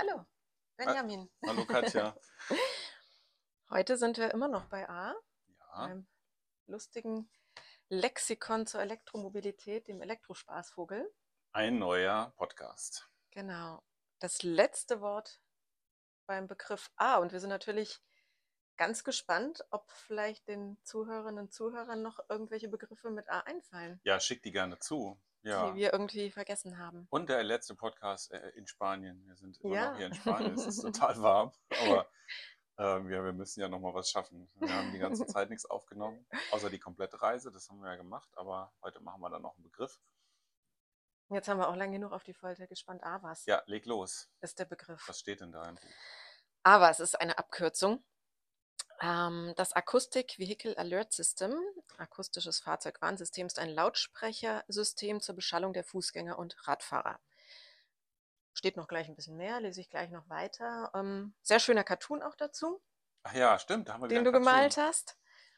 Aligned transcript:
Hallo, 0.00 0.24
Benjamin. 0.78 1.28
Hallo 1.44 1.66
Katja. 1.66 2.16
Heute 3.70 3.98
sind 3.98 4.16
wir 4.16 4.30
immer 4.30 4.48
noch 4.48 4.64
bei 4.64 4.88
A, 4.88 5.14
Ja, 5.58 5.86
beim 5.86 6.06
lustigen 6.64 7.30
Lexikon 7.90 8.66
zur 8.66 8.80
Elektromobilität, 8.80 9.88
dem 9.88 10.00
Elektrospaßvogel. 10.00 11.12
ein 11.52 11.78
neuer 11.78 12.32
Podcast. 12.38 13.10
Genau. 13.32 13.82
Das 14.20 14.42
letzte 14.42 15.02
Wort 15.02 15.42
beim 16.24 16.46
Begriff 16.46 16.90
A. 16.96 17.16
Und 17.18 17.32
wir 17.32 17.40
sind 17.40 17.50
natürlich 17.50 18.00
ganz 18.78 19.04
gespannt, 19.04 19.66
ob 19.68 19.90
vielleicht 19.90 20.48
den 20.48 20.82
Zuhörerinnen 20.82 21.44
und 21.44 21.52
Zuhörern 21.52 22.00
noch 22.00 22.20
irgendwelche 22.30 22.68
Begriffe 22.68 23.10
mit 23.10 23.28
A 23.28 23.40
einfallen, 23.40 24.00
Ja, 24.04 24.18
schick 24.18 24.42
die 24.42 24.52
gerne 24.52 24.78
zu. 24.78 25.20
Die 25.44 25.48
Ja. 25.48 25.74
wir 25.74 25.92
irgendwie 25.92 26.30
vergessen 26.30 26.78
haben. 26.78 27.06
Und 27.10 27.28
der 27.28 27.42
letzte 27.42 27.74
Podcast 27.74 28.30
äh, 28.32 28.50
in 28.50 28.66
Spanien. 28.66 29.26
Wir 29.26 29.36
sind 29.36 29.58
immer 29.60 29.74
Ja. 29.74 29.90
noch 29.90 29.96
hier 29.96 30.06
in 30.06 30.14
Spanien. 30.14 30.54
Es 30.54 30.66
ist 30.66 30.80
total 31.14 31.20
warm, 31.22 31.52
aber 31.82 32.10
ähm, 32.78 33.10
ja, 33.10 33.22
wir 33.24 33.32
müssen 33.32 33.60
ja 33.60 33.68
noch 33.68 33.80
mal 33.80 33.92
was 33.94 34.10
schaffen. 34.10 34.50
Wir 34.56 34.74
haben 34.74 34.92
die 34.92 34.98
ganze 34.98 35.26
Zeit 35.26 35.50
nichts 35.50 35.66
aufgenommen, 35.66 36.26
außer 36.52 36.70
die 36.70 36.78
komplette 36.78 37.20
Reise. 37.20 37.50
Das 37.52 37.68
haben 37.68 37.80
wir 37.80 37.90
ja 37.90 37.96
gemacht, 37.96 38.28
aber 38.36 38.72
heute 38.82 39.00
machen 39.00 39.20
wir 39.20 39.30
dann 39.30 39.42
noch 39.42 39.54
einen 39.56 39.64
Begriff. 39.64 40.00
Jetzt 41.32 41.46
haben 41.48 41.58
wir 41.58 41.68
auch 41.68 41.76
lange 41.76 41.92
genug 41.92 42.12
auf 42.12 42.24
die 42.24 42.34
Folter 42.34 42.66
gespannt. 42.66 43.04
AWAS 43.04 43.46
Ja, 43.46 43.62
leg 43.66 43.86
los. 43.86 44.28
ist 44.40 44.58
der 44.58 44.64
Begriff. 44.64 45.06
Was 45.06 45.20
steht 45.20 45.40
denn 45.40 45.52
da? 45.52 45.68
im 45.68 45.76
Buch? 45.76 45.88
AVAS 46.64 47.00
ist 47.00 47.20
eine 47.20 47.38
Abkürzung. 47.38 48.04
Ähm, 49.00 49.52
das 49.56 49.72
Acoustic 49.72 50.38
Vehicle 50.38 50.76
Alert 50.78 51.12
System, 51.12 51.54
akustisches 51.98 52.60
Fahrzeugwarnsystem, 52.60 53.46
ist 53.46 53.58
ein 53.58 53.70
Lautsprechersystem 53.70 55.20
zur 55.20 55.34
Beschallung 55.34 55.72
der 55.72 55.84
Fußgänger 55.84 56.38
und 56.38 56.56
Radfahrer. 56.68 57.18
Steht 58.52 58.76
noch 58.76 58.86
gleich 58.86 59.08
ein 59.08 59.16
bisschen 59.16 59.36
mehr, 59.36 59.60
lese 59.60 59.80
ich 59.80 59.90
gleich 59.90 60.10
noch 60.10 60.28
weiter. 60.28 60.90
Ähm, 60.94 61.34
sehr 61.42 61.58
schöner 61.60 61.82
Cartoon 61.84 62.22
auch 62.22 62.36
dazu, 62.36 62.80
Ach 63.22 63.32
ja, 63.34 63.58
stimmt. 63.58 63.88
Da 63.88 63.94
haben 63.94 64.02
wir 64.02 64.08
den 64.08 64.24
du 64.24 64.32
Cartoon. 64.32 64.42
gemalt 64.44 64.76
hast. 64.76 65.16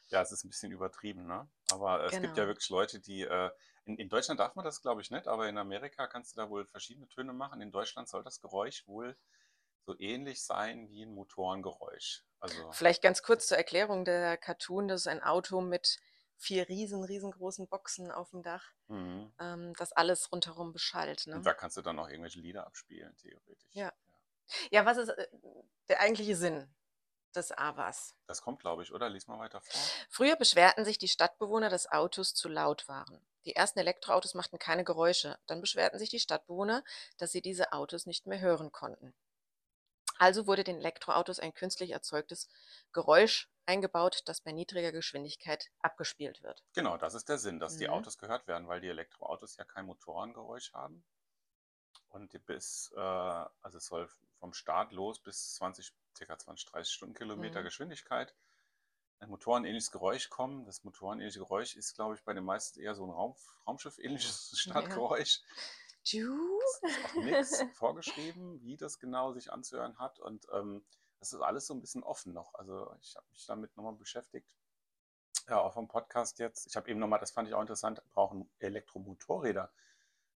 Ja, 0.09 0.21
es 0.23 0.31
ist 0.33 0.45
ein 0.45 0.49
bisschen 0.51 0.71
übertrieben, 0.73 1.27
ne? 1.27 1.49
Aber 1.73 2.05
es 2.05 2.21
gibt 2.21 2.37
ja 2.37 2.45
Genau. 2.45 2.47
wirklich 2.47 2.69
Leute, 2.71 3.01
die. 3.01 3.23
Äh, 3.23 3.51
in, 3.85 3.97
in 3.99 4.09
Deutschland 4.09 4.39
darf 4.41 4.55
man 4.55 4.65
das, 4.65 4.81
glaube 4.83 5.01
ich, 5.01 5.11
nicht, 5.11 5.27
aber 5.27 5.49
in 5.49 5.59
Amerika 5.59 6.07
kannst 6.07 6.33
du 6.33 6.37
da 6.41 6.49
wohl 6.51 6.67
verschiedene 6.67 7.09
Töne 7.09 7.33
machen. 7.33 7.61
In 7.61 7.73
Deutschland 7.73 8.09
soll 8.09 8.23
das 8.23 8.41
Geräusch 8.41 8.87
wohl 8.87 9.17
so 9.85 9.95
ähnlich 9.99 10.45
sein 10.45 10.89
wie 10.91 11.05
ein 11.05 11.15
Motorengeräusch. 11.15 12.25
Also, 12.41 12.73
Vielleicht 12.73 13.03
ganz 13.03 13.23
kurz 13.23 13.47
zur 13.47 13.57
Erklärung: 13.57 14.05
Der 14.05 14.37
Cartoon, 14.37 14.89
das 14.89 15.03
ist 15.03 15.07
ein 15.07 15.23
Auto 15.23 15.61
mit 15.61 15.99
vier 16.37 16.69
riesen, 16.69 17.05
riesengroßen 17.05 17.69
Boxen 17.69 18.11
auf 18.11 18.31
dem 18.31 18.43
Dach, 18.43 18.65
mhm. 18.89 19.33
ähm, 19.39 19.75
das 19.79 19.93
alles 19.93 20.33
rundherum 20.33 20.73
beschallt. 20.73 21.27
Und 21.29 21.35
Ne? 21.37 21.43
da 21.43 21.55
kannst 21.55 21.77
du 21.77 21.83
dann 21.83 21.99
auch 22.01 22.09
irgendwelche 22.09 22.41
Lieder 22.41 22.67
abspielen, 22.67 23.17
theoretisch. 23.17 23.71
Ja. 23.73 23.93
Ja, 24.71 24.85
was 24.85 24.97
ist 24.99 25.09
äh, 25.11 25.29
der 25.89 26.01
eigentliche 26.01 26.35
Sinn 26.35 26.69
des 27.35 27.53
AWAS? 27.53 28.17
Das 28.27 28.43
kommt, 28.43 28.61
glaube 28.61 28.83
ich, 28.83 28.93
oder? 28.93 29.09
Lies 29.09 29.29
mal 29.29 29.39
weiter 29.39 29.61
vor. 29.61 29.81
Früher 30.11 30.35
beschwerten 30.37 30.85
sich 30.85 30.99
die 30.99 31.09
Stadtbewohner, 31.09 31.69
dass 31.69 31.91
Autos 31.91 32.35
zu 32.35 32.49
laut 32.49 32.89
waren. 32.89 33.25
Die 33.45 33.55
ersten 33.57 33.79
Elektroautos 33.79 34.35
machten 34.35 34.59
keine 34.59 34.85
Geräusche. 34.85 35.39
Dann 35.47 35.61
beschwerten 35.61 35.99
sich 35.99 36.11
die 36.11 36.21
Stadtbewohner, 36.21 36.83
dass 37.19 37.31
sie 37.33 37.41
diese 37.41 37.73
Autos 37.73 38.07
nicht 38.07 38.27
mehr 38.27 38.41
hören 38.41 38.73
konnten. 38.73 39.15
Also 40.17 40.47
wurde 40.47 40.65
den 40.65 40.79
Elektroautos 40.79 41.39
ein 41.39 41.53
künstlich 41.53 41.91
erzeugtes 41.91 42.49
Geräusch 42.93 43.51
eingebaut, 43.67 44.23
das 44.25 44.41
bei 44.41 44.51
niedriger 44.53 44.91
Geschwindigkeit 44.91 45.71
abgespielt 45.83 46.43
wird. 46.43 46.65
Genau, 46.75 46.99
das 46.99 47.15
ist 47.15 47.31
der 47.31 47.39
Sinn, 47.39 47.61
dass 47.61 47.79
die 47.79 47.89
Mhm. 47.89 47.89
Autos 47.89 48.19
gehört 48.19 48.47
werden, 48.47 48.69
weil 48.69 48.83
die 48.83 48.89
Elektroautos 48.89 49.57
ja 49.57 49.65
kein 49.65 49.87
Motorengeräusch 49.87 50.75
haben. 50.75 51.03
Und 52.11 52.33
die 52.33 52.39
bis, 52.39 52.93
äh, 52.95 53.01
also 53.01 53.79
es 53.79 53.87
soll 53.87 54.09
vom 54.39 54.53
Start 54.53 54.93
los 54.93 55.21
bis 55.21 55.55
20, 55.55 55.93
ca. 56.15 56.39
20, 56.39 56.67
30 56.71 56.93
Stundenkilometer 56.95 57.63
Mhm. 57.63 57.65
Geschwindigkeit 57.65 58.35
ein 59.21 59.31
motorenähnliches 59.31 59.91
Geräusch 59.93 60.31
kommen. 60.31 60.67
Das 60.67 60.85
motorenähnliche 60.85 61.41
Geräusch 61.41 61.77
ist, 61.77 61.95
glaube 61.95 62.17
ich, 62.17 62.25
bei 62.25 62.35
den 62.35 62.45
meisten 62.45 62.81
eher 62.81 62.95
so 62.95 63.05
ein 63.07 63.11
Raum, 63.11 63.37
Raumschiff-ähnliches 63.67 64.53
Stadtgeräusch. 64.59 65.41
Tschu. 66.05 66.37
Es 66.83 66.83
ist 66.83 67.05
auch 67.05 67.15
nichts 67.15 67.65
vorgeschrieben, 67.73 68.63
wie 68.63 68.77
das 68.77 68.99
genau 68.99 69.33
sich 69.33 69.53
anzuhören 69.53 69.99
hat. 69.99 70.19
Und 70.21 70.47
ähm, 70.53 70.85
das 71.19 71.33
ist 71.33 71.41
alles 71.41 71.67
so 71.67 71.75
ein 71.75 71.81
bisschen 71.81 72.03
offen 72.03 72.33
noch. 72.33 72.55
Also 72.55 72.95
ich 73.01 73.15
habe 73.17 73.27
mich 73.31 73.47
damit 73.47 73.77
nochmal 73.77 73.95
beschäftigt. 73.95 74.55
Ja, 75.49 75.61
auch 75.61 75.75
vom 75.75 75.89
Podcast 75.89 76.39
jetzt. 76.39 76.67
Ich 76.67 76.77
habe 76.77 76.91
eben 76.91 77.01
nochmal, 77.01 77.19
das 77.19 77.31
fand 77.33 77.49
ich 77.49 77.55
auch 77.55 77.61
interessant, 77.61 78.03
brauchen 78.11 78.51
Elektromotorräder 78.59 79.73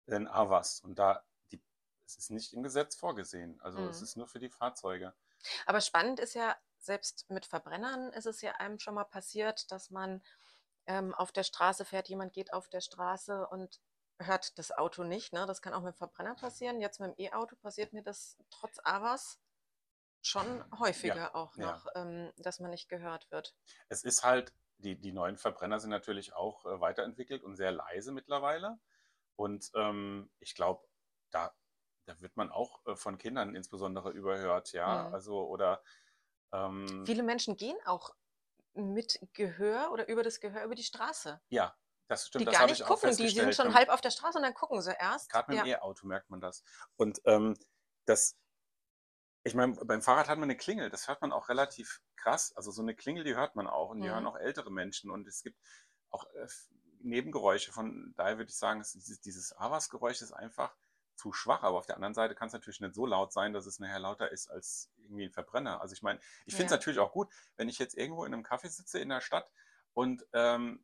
denn 0.07 0.27
AVAS. 0.27 0.81
Und 0.81 0.99
da, 0.99 1.23
die, 1.51 1.61
es 2.05 2.15
ist 2.15 2.29
nicht 2.31 2.53
im 2.53 2.63
Gesetz 2.63 2.95
vorgesehen. 2.95 3.59
Also 3.61 3.87
es 3.87 3.99
Mhm. 3.99 4.03
ist 4.03 4.17
nur 4.17 4.27
für 4.27 4.39
die 4.39 4.49
Fahrzeuge. 4.49 5.13
Aber 5.65 5.81
spannend 5.81 6.19
ist 6.19 6.35
ja, 6.35 6.55
selbst 6.77 7.29
mit 7.29 7.45
Verbrennern 7.45 8.11
ist 8.13 8.25
es 8.25 8.41
ja 8.41 8.53
einem 8.53 8.79
schon 8.79 8.95
mal 8.95 9.05
passiert, 9.05 9.71
dass 9.71 9.89
man 9.89 10.21
ähm, 10.85 11.13
auf 11.13 11.31
der 11.31 11.43
Straße 11.43 11.85
fährt, 11.85 12.09
jemand 12.09 12.33
geht 12.33 12.51
auf 12.53 12.67
der 12.67 12.81
Straße 12.81 13.47
und 13.47 13.79
hört 14.19 14.57
das 14.57 14.71
Auto 14.71 15.03
nicht. 15.03 15.33
Ne? 15.33 15.45
Das 15.45 15.61
kann 15.61 15.73
auch 15.73 15.81
mit 15.81 15.95
dem 15.95 15.97
Verbrenner 15.97 16.35
passieren. 16.35 16.79
Jetzt 16.79 16.99
mit 16.99 17.17
dem 17.17 17.25
E-Auto 17.25 17.55
passiert 17.55 17.93
mir 17.93 18.03
das 18.03 18.37
trotz 18.49 18.79
AWAS 18.83 19.39
schon 20.21 20.63
häufiger 20.79 21.35
auch 21.35 21.55
ja. 21.57 21.71
noch, 21.71 21.87
ähm, 21.95 22.31
dass 22.37 22.59
man 22.59 22.71
nicht 22.71 22.89
gehört 22.89 23.29
wird. 23.31 23.55
Es 23.89 24.03
ist 24.03 24.23
halt, 24.23 24.53
die, 24.77 24.99
die 24.99 25.11
neuen 25.11 25.37
Verbrenner 25.37 25.79
sind 25.79 25.89
natürlich 25.89 26.33
auch 26.33 26.65
äh, 26.65 26.79
weiterentwickelt 26.79 27.43
und 27.43 27.55
sehr 27.55 27.71
leise 27.71 28.11
mittlerweile. 28.11 28.79
Und 29.35 29.71
ähm, 29.75 30.31
ich 30.39 30.55
glaube, 30.55 30.87
da, 31.31 31.53
da 32.05 32.19
wird 32.21 32.37
man 32.37 32.51
auch 32.51 32.85
äh, 32.85 32.95
von 32.95 33.17
Kindern 33.17 33.55
insbesondere 33.55 34.11
überhört, 34.11 34.71
ja. 34.71 35.07
Mhm. 35.09 35.13
Also, 35.13 35.45
oder 35.47 35.83
ähm, 36.53 37.05
Viele 37.05 37.23
Menschen 37.23 37.57
gehen 37.57 37.77
auch 37.85 38.15
mit 38.73 39.19
Gehör 39.33 39.91
oder 39.91 40.07
über 40.07 40.23
das 40.23 40.39
Gehör 40.39 40.63
über 40.63 40.75
die 40.75 40.83
Straße. 40.83 41.41
ja, 41.49 41.75
das 42.07 42.27
stimmt, 42.27 42.41
Die 42.41 42.45
das 42.45 42.53
gar 42.53 42.65
nicht 42.67 42.79
ich 42.79 42.83
auch 42.83 42.87
gucken, 42.89 43.15
die 43.17 43.29
sind 43.29 43.55
schon 43.55 43.67
Ähm, 43.67 43.73
halb 43.75 43.89
auf 43.89 44.01
der 44.01 44.11
Straße 44.11 44.37
und 44.37 44.43
dann 44.43 44.53
gucken 44.53 44.81
sie 44.81 44.93
erst. 44.97 45.31
Gerade 45.31 45.51
mit 45.51 45.59
dem 45.61 45.67
Ja. 45.67 45.77
E-Auto 45.77 46.07
merkt 46.07 46.29
man 46.29 46.41
das. 46.41 46.63
Und 46.95 47.21
ähm, 47.25 47.57
das, 48.05 48.37
ich 49.43 49.55
meine, 49.55 49.73
beim 49.73 50.01
Fahrrad 50.01 50.29
hat 50.29 50.37
man 50.37 50.43
eine 50.49 50.57
Klingel, 50.57 50.89
das 50.89 51.07
hört 51.07 51.21
man 51.21 51.31
auch 51.31 51.49
relativ 51.49 52.01
krass. 52.15 52.53
Also 52.55 52.71
so 52.71 52.81
eine 52.81 52.95
Klingel, 52.95 53.23
die 53.23 53.35
hört 53.35 53.55
man 53.55 53.67
auch 53.67 53.89
und 53.89 54.01
die 54.01 54.09
hören 54.09 54.23
Mhm. 54.23 54.27
auch 54.27 54.37
ältere 54.37 54.71
Menschen 54.71 55.11
und 55.11 55.27
es 55.27 55.41
gibt 55.43 55.59
auch 56.09 56.25
äh, 56.35 56.47
Nebengeräusche. 56.99 57.73
Von 57.73 58.13
daher 58.15 58.37
würde 58.37 58.49
ich 58.49 58.57
sagen, 58.57 58.79
es, 58.79 58.93
dieses, 58.93 59.19
dieses 59.19 59.55
Avas-Geräusch 59.57 60.21
ist 60.21 60.31
einfach 60.31 60.75
zu 61.15 61.33
schwach. 61.33 61.63
Aber 61.63 61.77
auf 61.77 61.85
der 61.85 61.95
anderen 61.95 62.13
Seite 62.13 62.35
kann 62.35 62.47
es 62.47 62.53
natürlich 62.53 62.79
nicht 62.79 62.95
so 62.95 63.05
laut 63.05 63.33
sein, 63.33 63.51
dass 63.53 63.65
es 63.65 63.79
nachher 63.79 63.99
lauter 63.99 64.31
ist 64.31 64.49
als 64.49 64.91
irgendwie 64.97 65.25
ein 65.25 65.31
Verbrenner. 65.33 65.81
Also 65.81 65.93
ich 65.93 66.01
meine, 66.01 66.19
ich 66.45 66.55
finde 66.55 66.67
es 66.67 66.71
Ja. 66.71 66.77
natürlich 66.79 66.99
auch 66.99 67.11
gut, 67.11 67.29
wenn 67.57 67.67
ich 67.69 67.79
jetzt 67.79 67.97
irgendwo 67.97 68.23
in 68.25 68.33
einem 68.33 68.43
Café 68.43 68.69
sitze 68.69 68.99
in 68.99 69.09
der 69.09 69.21
Stadt 69.21 69.49
und 69.93 70.25
ähm, 70.33 70.83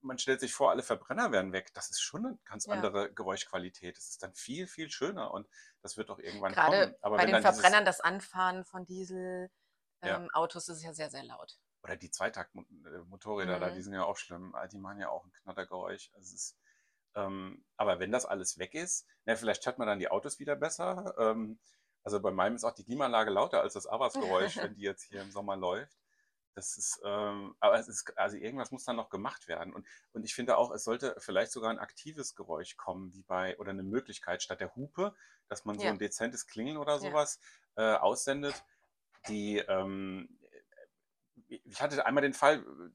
man 0.00 0.18
stellt 0.18 0.40
sich 0.40 0.52
vor, 0.54 0.70
alle 0.70 0.82
Verbrenner 0.82 1.32
werden 1.32 1.52
weg. 1.52 1.72
Das 1.74 1.90
ist 1.90 2.00
schon 2.00 2.24
eine 2.26 2.38
ganz 2.44 2.66
Ja. 2.66 2.72
andere 2.74 3.12
Geräuschqualität. 3.12 3.96
Das 3.96 4.08
ist 4.10 4.22
dann 4.22 4.34
viel, 4.34 4.66
viel 4.66 4.90
schöner 4.90 5.32
und 5.32 5.48
das 5.82 5.96
wird 5.96 6.10
auch 6.10 6.18
irgendwann 6.18 6.52
Gerade 6.52 6.82
kommen. 6.82 6.94
Aber 7.00 7.16
bei 7.16 7.22
wenn 7.22 7.28
den 7.28 7.32
dann 7.34 7.42
dieses, 7.42 7.60
Verbrennern 7.60 7.84
das 7.84 8.00
Anfahren 8.00 8.64
von 8.64 8.86
Dieselautos 8.86 9.50
ähm, 10.68 10.74
ist 10.74 10.82
ja 10.82 10.92
sehr, 10.94 11.10
sehr 11.10 11.24
laut. 11.24 11.58
oder 11.82 11.96
die 11.96 12.10
Zweitakt-Motorräder 12.10 13.58
da, 13.58 13.70
Mhm. 13.70 13.74
die 13.74 13.82
sind 13.82 13.94
ja 13.94 14.04
auch 14.04 14.16
schlimm. 14.16 14.54
Ah, 14.54 14.66
Die 14.66 14.78
machen 14.78 15.00
ja 15.00 15.08
auch 15.10 15.24
ein 15.24 15.32
Knattergeräusch. 15.32 16.10
Also 16.14 16.26
es 16.26 16.32
ist, 16.34 16.58
ähm, 17.14 17.64
aber 17.76 17.98
wenn 18.00 18.12
das 18.12 18.26
alles 18.26 18.58
weg 18.58 18.74
ist, 18.74 19.06
na, 19.24 19.36
vielleicht 19.36 19.64
hört 19.66 19.78
man 19.78 19.86
dann 19.88 19.98
die 19.98 20.10
Autos 20.10 20.38
wieder 20.38 20.56
besser. 20.56 21.14
Ähm, 21.18 21.58
also 22.04 22.20
bei 22.20 22.30
meinem 22.30 22.56
ist 22.56 22.64
auch 22.64 22.74
die 22.74 22.84
Klimaanlage 22.84 23.30
lauter 23.30 23.60
als 23.62 23.74
das 23.74 23.86
Avas-Geräusch, 24.46 24.56
wenn 24.58 24.74
die 24.74 24.82
jetzt 24.82 25.04
hier 25.04 25.22
im 25.22 25.30
Sommer 25.30 25.56
läuft. 25.56 25.96
Das 26.58 26.76
ist, 26.76 27.00
ähm, 27.04 27.54
aber 27.60 27.78
es 27.78 27.86
ist, 27.86 28.18
also 28.18 28.36
irgendwas 28.36 28.72
muss 28.72 28.84
dann 28.84 28.96
noch 28.96 29.10
gemacht 29.10 29.46
werden. 29.46 29.72
Und, 29.72 29.86
und 30.12 30.24
ich 30.24 30.34
finde 30.34 30.56
auch, 30.58 30.72
es 30.72 30.82
sollte 30.82 31.14
vielleicht 31.18 31.52
sogar 31.52 31.70
ein 31.70 31.78
aktives 31.78 32.34
Geräusch 32.34 32.76
kommen, 32.76 33.12
wie 33.14 33.22
bei, 33.22 33.56
oder 33.58 33.70
eine 33.70 33.84
Möglichkeit 33.84 34.42
statt 34.42 34.58
der 34.58 34.74
Hupe, 34.74 35.14
dass 35.46 35.64
man 35.64 35.78
so 35.78 35.84
Ja. 35.84 35.92
ein 35.92 35.98
dezentes 36.00 36.48
Klingeln 36.48 36.76
oder 36.76 36.98
Ja. 37.00 37.10
sowas 37.10 37.38
äh, 37.76 37.94
aussendet, 37.94 38.64
die, 39.28 39.58
ähm, 39.58 40.40
ich 41.46 41.80
hatte 41.80 42.04
einmal 42.04 42.22
den 42.22 42.34
Fall 42.34 42.58
äh, 42.58 42.90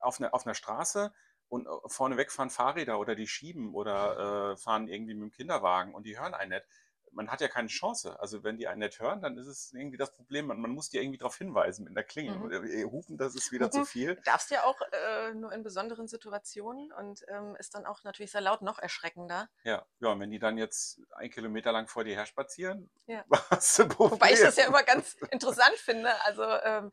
auf 0.00 0.18
einer, 0.20 0.34
auf 0.34 0.44
einer 0.44 0.54
Straße 0.54 1.12
und 1.48 1.66
äh, 1.68 1.70
vorneweg 1.86 2.32
fahren 2.32 2.50
Fahrräder 2.50 2.98
oder 2.98 3.14
die 3.14 3.28
schieben 3.28 3.74
oder 3.74 4.52
äh, 4.52 4.56
fahren 4.56 4.88
irgendwie 4.88 5.14
mit 5.14 5.22
dem 5.22 5.32
Kinderwagen 5.32 5.94
und 5.94 6.04
die 6.04 6.18
hören 6.18 6.34
einen 6.34 6.50
nicht. 6.50 6.66
Man 7.14 7.30
hat 7.30 7.40
ja 7.42 7.48
keine 7.48 7.68
Chance. 7.68 8.18
Also 8.20 8.42
wenn 8.42 8.56
die 8.56 8.66
einen 8.68 8.80
nicht 8.80 8.98
hören, 8.98 9.20
dann 9.20 9.36
ist 9.36 9.46
es 9.46 9.72
irgendwie 9.72 9.98
das 9.98 10.12
Problem. 10.12 10.46
Man, 10.46 10.60
man 10.60 10.70
muss 10.70 10.88
die 10.88 10.96
irgendwie 10.98 11.18
darauf 11.18 11.36
hinweisen 11.36 11.84
mit 11.84 11.92
einer 11.96 12.02
Klingel. 12.04 12.36
Mhm. 12.36 12.42
Und, 12.42 12.52
äh, 12.52 12.84
Hupen, 12.84 13.18
das 13.18 13.34
ist 13.34 13.52
wieder 13.52 13.70
zu 13.70 13.80
Hupen 13.80 13.86
viel. 13.90 14.14
darfst 14.24 14.50
ja 14.50 14.64
auch 14.64 14.80
äh, 14.92 15.34
nur 15.34 15.52
in 15.52 15.62
besonderen 15.62 16.08
Situationen 16.08 16.90
und 16.92 17.24
ähm, 17.28 17.54
ist 17.58 17.74
dann 17.74 17.84
auch 17.86 18.02
natürlich 18.04 18.32
sehr 18.32 18.40
laut 18.40 18.62
noch 18.62 18.78
erschreckender. 18.78 19.48
Ja, 19.64 19.86
ja, 20.00 20.08
und 20.08 20.20
wenn 20.20 20.30
die 20.30 20.38
dann 20.38 20.56
jetzt 20.58 21.00
ein 21.12 21.30
Kilometer 21.30 21.70
lang 21.72 21.86
vor 21.86 22.04
dir 22.04 22.14
her 22.16 22.26
spazieren, 22.26 22.90
Ja. 23.06 23.24
hast 23.50 23.78
du 23.78 23.88
Problem. 23.88 24.12
Wobei 24.20 24.32
ich 24.32 24.40
das 24.40 24.56
ja 24.56 24.64
immer 24.66 24.82
ganz 24.82 25.14
interessant 25.30 25.76
finde. 25.76 26.10
Also 26.24 26.42
ähm, 26.44 26.92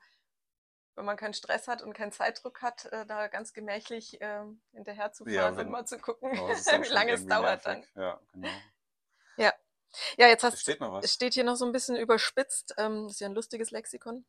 wenn 0.96 1.06
man 1.06 1.16
keinen 1.16 1.34
Stress 1.34 1.70
hat 1.70 1.82
und 1.82 1.94
keinen 1.94 2.12
Zeitdruck 2.12 2.62
hat, 2.62 2.84
äh, 2.92 3.06
da 3.06 3.28
ganz 3.30 3.54
gemächlich 3.54 4.18
ähm, 4.20 4.62
hinterher 4.74 5.14
zu 5.14 5.24
fahren 5.24 5.34
Ja, 5.34 5.48
und 5.48 5.56
wenn- 5.58 5.70
mal 5.70 5.86
zu 5.86 5.98
gucken, 5.98 6.30
dann 6.66 6.84
wie 6.84 6.88
lange 6.90 7.14
es 7.14 7.26
dauert 7.26 7.66
dann. 7.66 7.78
nervig. 7.80 7.96
Ja, 7.96 8.20
genau. 8.34 8.50
Ja. 10.18 10.28
Jetzt 10.28 10.44
hast 10.44 10.60
steht 10.60 10.80
noch 10.80 10.98
es 10.98 11.04
was. 11.04 11.14
steht 11.14 11.34
hier 11.34 11.44
noch 11.44 11.56
so 11.56 11.66
ein 11.66 11.72
bisschen 11.72 11.96
überspitzt, 11.96 12.74
ähm, 12.78 13.04
das 13.04 13.14
ist 13.14 13.20
ja 13.22 13.28
ein 13.28 13.36
lustiges 13.36 13.72
Lexikon. 13.72 14.26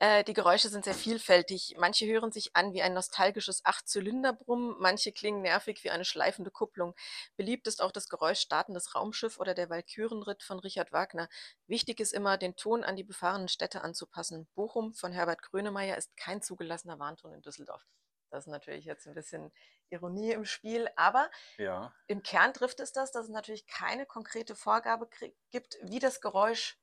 Äh, 0.00 0.24
die 0.24 0.32
Geräusche 0.32 0.68
sind 0.68 0.84
sehr 0.84 0.94
vielfältig. 0.94 1.76
Manche 1.78 2.06
hören 2.06 2.32
sich 2.32 2.56
an 2.56 2.72
wie 2.72 2.82
ein 2.82 2.94
nostalgisches 2.94 3.64
Achtzylinderbrummen, 3.64 4.76
manche 4.78 5.12
klingen 5.12 5.42
nervig 5.42 5.84
wie 5.84 5.90
eine 5.90 6.04
schleifende 6.04 6.50
Kupplung. 6.50 6.94
Beliebt 7.36 7.66
ist 7.66 7.82
auch 7.82 7.92
das 7.92 8.08
Geräusch 8.08 8.40
startendes 8.40 8.94
Raumschiff 8.94 9.38
oder 9.38 9.54
der 9.54 9.70
Walkürenritt 9.70 10.42
von 10.42 10.58
Richard 10.58 10.92
Wagner. 10.92 11.28
Wichtig 11.66 12.00
ist 12.00 12.12
immer, 12.12 12.38
den 12.38 12.56
Ton 12.56 12.84
an 12.84 12.96
die 12.96 13.04
befahrenen 13.04 13.48
Städte 13.48 13.82
anzupassen. 13.82 14.48
Bochum 14.54 14.94
von 14.94 15.12
Herbert 15.12 15.42
Grönemeyer 15.42 15.96
ist 15.96 16.16
kein 16.16 16.42
zugelassener 16.42 16.98
Warnton 16.98 17.32
in 17.34 17.42
Düsseldorf. 17.42 17.86
Das 18.32 18.46
ist 18.46 18.50
natürlich 18.52 18.84
jetzt 18.86 19.06
ein 19.06 19.14
bisschen 19.14 19.52
Ironie 19.90 20.32
im 20.32 20.44
Spiel, 20.44 20.88
aber 20.96 21.30
Ja. 21.58 21.94
im 22.08 22.22
Kern 22.22 22.54
trifft 22.54 22.80
es 22.80 22.92
das, 22.92 23.12
dass 23.12 23.24
es 23.26 23.30
natürlich 23.30 23.66
keine 23.66 24.06
konkrete 24.06 24.56
Vorgabe 24.56 25.08
gibt, 25.50 25.78
wie 25.82 25.98
das 26.00 26.20
Geräusch 26.20 26.78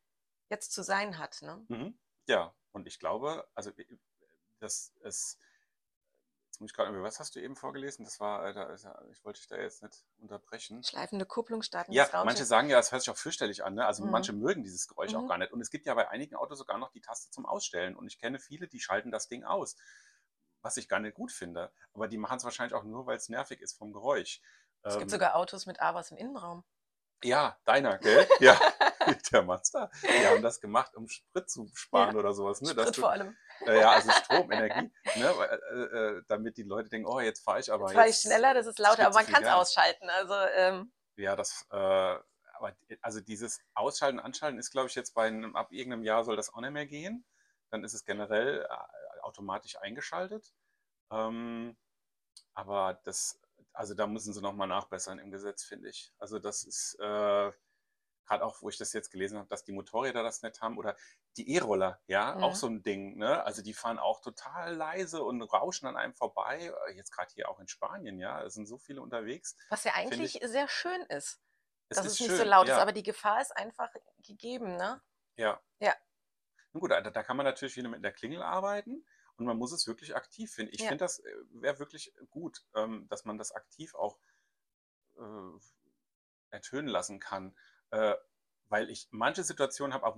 jetzt 0.49 0.73
zu 0.73 0.83
sein 0.83 1.17
hat. 1.19 1.41
Ne? 1.43 1.67
Mhm. 1.69 1.97
Ja, 2.27 2.55
und 2.71 2.87
ich 2.87 2.99
glaube, 2.99 3.47
also 3.55 3.71
äh, 3.71 3.97
das 4.59 4.93
ist, 5.01 5.39
jetzt 6.47 6.59
muss 6.61 6.71
ich 6.71 6.75
gerade, 6.75 7.01
was 7.01 7.19
hast 7.19 7.35
du 7.35 7.41
eben 7.41 7.55
vorgelesen? 7.55 8.05
Das 8.05 8.19
war, 8.19 8.45
äh, 8.47 8.53
da 8.53 8.73
ich 9.11 9.23
wollte 9.23 9.39
dich 9.39 9.47
da 9.47 9.57
jetzt 9.57 9.81
nicht 9.83 10.05
unterbrechen. 10.17 10.85
Schleifende 10.85 11.25
Kupplung, 11.25 11.61
startendes 11.63 12.09
Ja, 12.11 12.13
manche 12.21 12.45
sagen 12.45 12.69
ja, 12.69 12.77
es 12.79 12.91
hört 12.91 13.01
sich 13.01 13.09
auch 13.09 13.17
fürchterlich 13.17 13.63
an, 13.65 13.73
ne? 13.73 13.85
Also 13.85 14.03
Mhm. 14.03 14.05
manche 14.05 14.31
mögen 14.31 14.63
dieses 14.63 14.87
Geräusch 14.87 15.15
auch 15.15 15.25
Mhm. 15.25 15.27
gar 15.27 15.37
nicht. 15.39 15.51
Und 15.51 15.59
es 15.61 15.71
gibt 15.71 15.85
ja 15.87 15.93
bei 15.95 16.07
einigen 16.09 16.35
Autos 16.35 16.59
sogar 16.59 16.77
noch 16.77 16.91
die 16.91 17.01
Taste 17.01 17.31
zum 17.31 17.45
Ausstellen. 17.47 17.95
Und 17.95 18.07
ich 18.07 18.19
kenne 18.19 18.39
viele, 18.39 18.67
die 18.67 18.79
schalten 18.79 19.09
das 19.11 19.27
Ding 19.27 19.43
aus, 19.43 19.75
was 20.61 20.77
ich 20.77 20.87
gar 20.89 20.99
nicht 20.99 21.15
gut 21.15 21.31
finde. 21.31 21.71
Aber 21.93 22.07
die 22.07 22.17
machen 22.17 22.37
es 22.37 22.43
wahrscheinlich 22.43 22.73
auch 22.73 22.83
nur, 22.83 23.05
weil 23.05 23.17
es 23.17 23.29
nervig 23.29 23.61
ist 23.61 23.77
vom 23.77 23.91
Geräusch. 23.93 24.41
Es 24.83 24.93
gibt 24.93 25.03
Ähm, 25.03 25.09
sogar 25.09 25.35
Autos 25.35 25.65
mit 25.65 25.81
AWAS 25.81 26.11
im 26.11 26.17
Innenraum. 26.17 26.63
ja, 27.23 27.57
deiner, 27.65 27.97
gell? 27.97 28.27
Ja, 28.39 28.59
der 29.31 29.43
Mazda. 29.43 29.89
Die 30.03 30.25
haben 30.27 30.41
das 30.41 30.61
gemacht, 30.61 30.95
um 30.95 31.07
Sprit 31.07 31.49
zu 31.49 31.69
sparen 31.73 32.15
oder 32.15 32.33
sowas. 32.33 32.61
Ne? 32.61 32.73
Dass 32.73 32.83
Sprit 32.83 32.97
du, 32.97 33.01
vor 33.01 33.11
allem. 33.11 33.37
äh, 33.67 33.79
ja, 33.79 33.91
also 33.91 34.11
Stromenergie, 34.11 34.91
ne? 35.15 35.33
weil, 35.37 35.49
äh, 35.49 35.97
äh, 36.17 36.23
damit 36.27 36.57
die 36.57 36.63
Leute 36.63 36.89
denken, 36.89 37.07
oh, 37.07 37.19
jetzt 37.19 37.43
fahre 37.43 37.59
ich 37.59 37.71
aber 37.71 37.85
Jetzt 37.87 37.93
fahre 37.95 38.09
ich 38.09 38.15
schneller, 38.17 38.53
das 38.53 38.67
ist 38.67 38.75
gibt 38.77 38.87
lauter, 38.87 39.05
aber 39.07 39.15
man 39.15 39.25
kann 39.27 39.43
es 39.43 39.49
ausschalten. 39.49 40.09
Also 40.09 40.33
ähm, 40.55 40.91
Ja, 41.15 41.35
das, 41.35 41.65
äh, 41.71 41.75
aber 41.75 42.71
die- 42.89 42.97
also 43.01 43.19
dieses 43.21 43.61
Ausschalten, 43.73 44.19
Anschalten 44.19 44.59
ist, 44.59 44.71
glaube 44.71 44.87
ich, 44.87 44.95
jetzt 44.95 45.13
bei 45.13 45.27
einem, 45.27 45.55
ab 45.55 45.71
irgendeinem 45.71 46.03
Jahr 46.03 46.23
soll 46.23 46.35
das 46.35 46.53
auch 46.53 46.61
nicht 46.61 46.71
mehr 46.71 46.85
gehen. 46.85 47.25
Dann 47.71 47.83
ist 47.83 47.93
es 47.93 48.05
generell 48.05 48.65
äh, 48.69 49.19
automatisch 49.21 49.77
eingeschaltet. 49.77 50.53
Ähm, 51.11 51.77
aber 52.53 53.01
das, 53.05 53.39
also 53.73 53.93
da 53.95 54.07
müssen 54.07 54.33
sie 54.33 54.41
nochmal 54.41 54.67
nachbessern 54.67 55.19
im 55.19 55.31
Gesetz, 55.31 55.63
finde 55.63 55.89
ich. 55.89 56.13
Also 56.19 56.39
das 56.39 56.63
ist 56.63 56.95
äh, 56.99 57.51
gerade 58.25 58.45
auch, 58.45 58.61
wo 58.61 58.69
ich 58.69 58.77
das 58.77 58.93
jetzt 58.93 59.09
gelesen 59.11 59.37
habe, 59.39 59.47
dass 59.49 59.63
die 59.63 59.71
Motorräder 59.71 60.23
das 60.23 60.41
nicht 60.43 60.61
haben 60.61 60.77
oder 60.77 60.95
die 61.37 61.51
E-Roller, 61.55 62.01
ja, 62.07 62.37
auch 62.39 62.51
Mhm. 62.51 62.55
so 62.55 62.67
ein 62.67 62.83
Ding, 62.83 63.17
ne? 63.17 63.43
Also 63.43 63.61
die 63.63 63.73
fahren 63.73 63.99
auch 63.99 64.21
total 64.21 64.75
leise 64.75 65.23
und 65.23 65.41
rauschen 65.41 65.87
an 65.87 65.97
einem 65.97 66.13
vorbei. 66.15 66.73
Äh, 66.89 66.93
Jetzt 66.95 67.11
gerade 67.11 67.31
hier 67.33 67.49
auch 67.49 67.59
in 67.59 67.67
Spanien, 67.67 68.19
ja, 68.19 68.43
es 68.43 68.53
sind 68.55 68.67
so 68.67 68.77
viele 68.77 69.01
unterwegs. 69.01 69.55
was 69.69 69.83
ja 69.83 69.93
eigentlich 69.93 70.41
ich, 70.41 70.49
sehr 70.49 70.67
schön 70.67 71.01
ist, 71.03 71.41
es 71.89 71.97
dass 71.97 72.05
ist 72.05 72.13
es 72.13 72.19
nicht 72.19 72.35
so 72.35 72.37
schön, 72.37 72.47
laut 72.47 72.67
ist, 72.67 72.69
ja. 72.69 72.81
aber 72.81 72.91
die 72.91 73.03
Gefahr 73.03 73.41
ist 73.41 73.55
einfach 73.55 73.89
gegeben, 74.19 74.75
ne? 74.75 75.01
Ja. 75.37 75.61
Ja, 75.81 75.95
Nun 76.73 76.81
gut, 76.81 76.91
da, 76.91 77.01
da 77.01 77.23
kann 77.23 77.37
man 77.37 77.45
natürlich 77.45 77.75
wieder 77.77 77.89
mit 77.89 78.03
der 78.03 78.11
Klingel 78.13 78.41
arbeiten 78.41 79.05
und 79.37 79.45
man 79.45 79.57
muss 79.57 79.71
es 79.71 79.87
wirklich 79.87 80.15
aktiv 80.15 80.51
finden. 80.51 80.73
Ich 80.73 80.81
ja. 80.81 80.87
finde, 80.87 81.03
das 81.03 81.23
wäre 81.51 81.79
wirklich 81.79 82.13
gut, 82.29 82.65
ähm, 82.75 83.07
dass 83.09 83.25
man 83.25 83.37
das 83.37 83.51
aktiv 83.51 83.95
auch 83.95 84.19
äh, 85.17 85.59
ertönen 86.51 86.87
lassen 86.89 87.19
kann, 87.19 87.57
äh, 87.91 88.15
weil 88.69 88.89
ich 88.89 89.07
manche 89.11 89.43
Situationen 89.43 89.93
habe, 89.93 90.05
auf, 90.05 90.17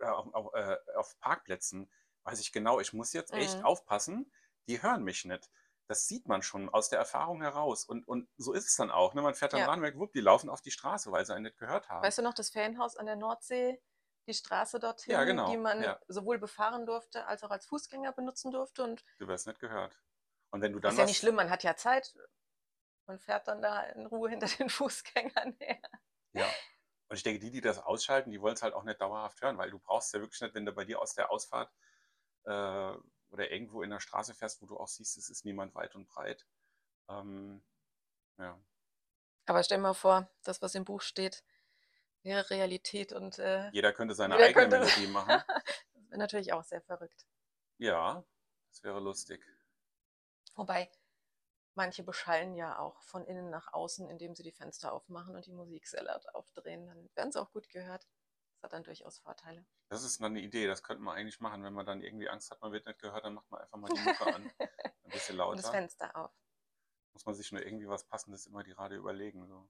äh, 0.00 0.06
auf, 0.06 0.34
auf, 0.34 0.54
äh, 0.54 0.76
auf 0.96 1.18
Parkplätzen, 1.20 1.90
weiß 2.24 2.40
ich 2.40 2.52
genau, 2.52 2.80
ich 2.80 2.92
muss 2.92 3.12
jetzt 3.12 3.32
echt 3.34 3.58
Mhm. 3.58 3.64
aufpassen, 3.64 4.32
die 4.68 4.82
hören 4.82 5.02
mich 5.04 5.24
nicht. 5.24 5.50
Das 5.86 6.06
sieht 6.06 6.28
man 6.28 6.42
schon 6.42 6.68
aus 6.68 6.88
der 6.88 7.00
Erfahrung 7.00 7.42
heraus. 7.42 7.84
Und, 7.84 8.06
und 8.06 8.28
so 8.36 8.52
ist 8.52 8.66
es 8.68 8.76
dann 8.76 8.90
auch. 8.92 9.14
Ne? 9.14 9.22
Man 9.22 9.34
fährt 9.34 9.52
dann 9.54 9.60
Ja. 9.60 9.66
ran 9.66 9.76
und 9.76 9.80
merkt, 9.82 9.98
wupp, 9.98 10.12
die 10.12 10.20
laufen 10.20 10.48
auf 10.48 10.60
die 10.62 10.70
Straße, 10.70 11.10
weil 11.10 11.26
sie 11.26 11.34
einen 11.34 11.44
nicht 11.44 11.58
gehört 11.58 11.88
haben. 11.88 12.04
Weißt 12.04 12.18
du 12.18 12.22
noch, 12.22 12.34
das 12.34 12.50
Ferienhaus 12.50 12.96
an 12.96 13.06
der 13.06 13.16
Nordsee, 13.16 13.80
die 14.30 14.34
Straße 14.34 14.76
Ja, 14.76 14.80
dorthin, 14.80 15.18
die 15.20 15.26
genau. 15.26 15.56
man 15.58 15.82
Ja. 15.82 16.00
sowohl 16.08 16.38
befahren 16.38 16.86
durfte 16.86 17.26
als 17.26 17.42
auch 17.42 17.50
als 17.50 17.66
Fußgänger 17.66 18.12
benutzen 18.12 18.50
durfte? 18.52 18.84
Und 18.84 19.04
Du 19.18 19.28
wirst 19.28 19.46
nicht 19.46 19.60
gehört. 19.60 20.00
Und 20.50 20.62
wenn 20.62 20.72
du 20.72 20.78
ist 20.78 20.84
dann 20.84 20.96
ja 20.96 21.04
nicht 21.04 21.18
schlimm, 21.18 21.34
man 21.36 21.50
hat 21.50 21.62
ja 21.62 21.76
Zeit. 21.76 22.14
Man 23.06 23.18
fährt 23.18 23.48
dann 23.48 23.60
da 23.62 23.82
in 23.84 24.06
Ruhe 24.06 24.30
hinter 24.30 24.46
den 24.46 24.68
Fußgängern 24.70 25.54
her. 25.58 25.80
Ja. 26.32 26.46
Und 27.08 27.16
ich 27.16 27.22
denke, 27.24 27.40
die, 27.40 27.50
die 27.50 27.60
das 27.60 27.78
ausschalten, 27.78 28.30
die 28.30 28.40
wollen 28.40 28.54
es 28.54 28.62
halt 28.62 28.72
auch 28.74 28.84
nicht 28.84 29.00
dauerhaft 29.00 29.40
hören, 29.42 29.58
weil 29.58 29.70
du 29.70 29.78
brauchst 29.80 30.14
ja 30.14 30.20
wirklich 30.20 30.40
nicht, 30.40 30.54
wenn 30.54 30.64
du 30.64 30.72
bei 30.72 30.84
dir 30.84 31.00
aus 31.00 31.14
der 31.14 31.30
Ausfahrt 31.30 31.72
äh, 32.44 32.50
oder 33.30 33.50
irgendwo 33.50 33.82
in 33.82 33.90
der 33.90 34.00
Straße 34.00 34.34
fährst, 34.34 34.62
wo 34.62 34.66
du 34.66 34.76
auch 34.78 34.88
siehst, 34.88 35.16
es 35.16 35.28
ist 35.28 35.44
niemand 35.44 35.74
weit 35.74 35.94
und 35.96 36.06
breit. 36.06 36.46
Ähm, 37.08 37.64
ja. 38.38 38.58
Aber 39.46 39.62
stell 39.64 39.78
dir 39.78 39.82
mal 39.82 39.94
vor, 39.94 40.30
das, 40.44 40.62
was 40.62 40.74
im 40.76 40.84
Buch 40.84 41.00
steht, 41.00 41.42
wäre 42.22 42.48
Realität 42.50 43.12
und 43.12 43.38
äh, 43.38 43.70
Jeder 43.70 43.92
könnte 43.92 44.14
seine 44.14 44.34
jeder 44.36 44.46
eigene 44.48 44.68
könnte. 44.68 44.78
Melodie 44.80 45.06
machen. 45.12 45.28
das 45.28 46.08
wäre 46.10 46.18
natürlich 46.18 46.52
auch 46.52 46.64
sehr 46.64 46.80
verrückt. 46.82 47.26
Ja, 47.78 48.24
das 48.68 48.82
wäre 48.82 49.00
lustig. 49.00 49.42
Wobei, 50.54 50.90
manche 51.74 52.02
beschallen 52.02 52.54
ja 52.54 52.78
auch 52.78 53.00
von 53.02 53.24
innen 53.24 53.50
nach 53.50 53.72
außen, 53.72 54.08
indem 54.08 54.34
sie 54.34 54.42
die 54.42 54.52
Fenster 54.52 54.92
aufmachen 54.92 55.34
und 55.34 55.46
die 55.46 55.52
Musik 55.52 55.86
sehr 55.86 56.02
laut 56.02 56.26
aufdrehen. 56.34 56.86
Dann 56.86 57.08
werden 57.14 57.32
sie 57.32 57.40
auch 57.40 57.52
gut 57.52 57.68
gehört. 57.68 58.06
Das 58.54 58.64
hat 58.64 58.72
dann 58.74 58.84
durchaus 58.84 59.18
Vorteile. 59.18 59.64
Das 59.88 60.02
ist 60.02 60.22
eine 60.22 60.40
Idee, 60.40 60.66
das 60.66 60.82
könnte 60.82 61.02
man 61.02 61.16
eigentlich 61.16 61.40
machen, 61.40 61.64
wenn 61.64 61.72
man 61.72 61.86
dann 61.86 62.02
irgendwie 62.02 62.28
Angst 62.28 62.50
hat, 62.50 62.60
man 62.60 62.72
wird 62.72 62.86
nicht 62.86 62.98
gehört, 63.00 63.24
dann 63.24 63.34
macht 63.34 63.50
man 63.50 63.60
einfach 63.62 63.78
mal 63.78 63.88
die 63.88 64.00
Mucke 64.00 64.34
an. 64.34 64.50
Ein 64.58 65.10
bisschen 65.10 65.40
Und 65.40 65.56
das 65.56 65.64
lauter. 65.66 65.70
Fenster 65.70 66.16
auf. 66.16 66.30
Muss 67.14 67.24
man 67.26 67.34
sich 67.34 67.50
nur 67.50 67.64
irgendwie 67.64 67.88
was 67.88 68.04
Passendes 68.04 68.46
immer 68.46 68.62
die 68.62 68.72
Radio 68.72 68.98
überlegen. 68.98 69.46
So. 69.48 69.68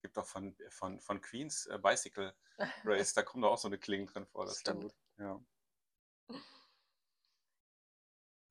Gibt 0.00 0.16
doch 0.16 0.26
von, 0.26 0.56
von, 0.70 1.00
von 1.00 1.20
Queens 1.20 1.66
äh, 1.66 1.78
Bicycle 1.78 2.34
Race, 2.84 3.14
da 3.14 3.22
kommt 3.22 3.44
doch 3.44 3.52
auch 3.52 3.58
so 3.58 3.68
eine 3.68 3.78
Klinge 3.78 4.06
drin 4.06 4.26
vor. 4.26 4.44
Das 4.46 4.60
Stimmt. 4.60 4.82
gut. 4.82 4.94
Ja. 5.18 5.40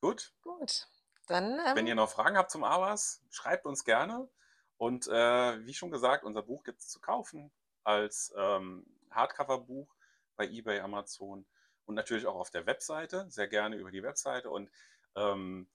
Gut. 0.01 0.33
Gut. 0.41 0.87
Dann 1.27 1.57
Wenn 1.75 1.87
ihr 1.87 1.91
ähm, 1.91 1.97
noch 1.97 2.09
Fragen 2.09 2.37
habt 2.37 2.51
zum 2.51 2.63
AWAS, 2.63 3.21
schreibt 3.29 3.65
uns 3.65 3.83
gerne. 3.83 4.29
Und 4.77 5.07
äh, 5.07 5.65
wie 5.65 5.73
schon 5.73 5.91
gesagt, 5.91 6.23
unser 6.23 6.43
Buch 6.43 6.63
gibt 6.63 6.79
es 6.79 6.87
zu 6.87 6.99
kaufen 6.99 7.51
als 7.83 8.33
ähm, 8.37 8.85
Hardcover-Buch 9.11 9.93
bei 10.35 10.47
eBay, 10.47 10.79
Amazon 10.79 11.47
und 11.85 11.95
natürlich 11.95 12.27
auch 12.27 12.35
auf 12.35 12.51
der 12.51 12.65
Webseite, 12.65 13.25
sehr 13.29 13.47
gerne 13.47 13.77
über 13.77 13.91
die 13.91 14.03
Webseite. 14.03 14.49
Und 14.49 14.69
ähm, 15.15 15.69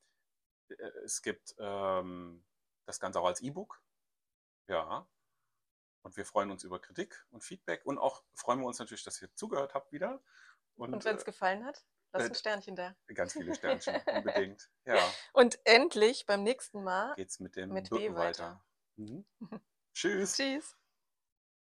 äh, 0.69 0.75
es 1.05 1.23
gibt 1.23 1.55
ähm, 1.59 2.45
das 2.87 3.01
Ganze 3.01 3.21
auch 3.21 3.27
als 3.27 3.41
E-Book. 3.41 3.83
Ja. 4.69 5.07
Und 6.03 6.17
wir 6.17 6.27
freuen 6.27 6.51
uns 6.51 6.65
über 6.65 6.81
Kritik 6.81 7.25
und 7.31 7.45
Feedback 7.45 7.87
und 7.87 7.99
auch 7.99 8.23
freuen 8.35 8.61
wir 8.61 8.67
uns 8.67 8.79
natürlich, 8.79 9.05
dass 9.05 9.21
ihr 9.23 9.33
zugehört 9.35 9.75
habt 9.75 9.93
wieder. 9.93 10.23
und 10.77 10.93
Und 10.93 11.05
wenn 11.05 11.17
es 11.17 11.23
äh, 11.23 11.27
gefallen 11.27 11.65
hat, 11.65 11.85
lasst 12.13 12.27
äh, 12.27 12.29
ein 12.31 12.35
Sternchen 12.35 12.77
da. 12.77 12.97
ganz 13.15 13.33
viele 13.35 13.55
Sternchen, 13.55 14.01
unbedingt. 14.07 14.71
Ja, 14.85 14.99
Und 15.33 15.61
endlich 15.65 16.27
beim 16.27 16.43
nächsten 16.43 16.83
Mal 16.83 17.15
geht's 17.15 17.39
mit 17.39 17.57
dem 17.57 17.71
mit 17.71 17.91
B 17.91 18.13
weiter. 18.15 18.17
weiter. 18.17 18.65
Mhm. 18.97 19.25
Tschüss. 19.95 20.35
Tschüss. 20.37 20.77